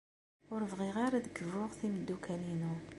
[0.53, 2.73] Ur bɣiɣ ara ad kbuɣ timeddukal-inu.